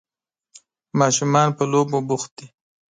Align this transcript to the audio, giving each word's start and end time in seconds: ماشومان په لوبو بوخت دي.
ماشومان 0.99 1.47
په 1.57 1.63
لوبو 1.71 1.97
بوخت 2.07 2.31
دي. 2.37 2.47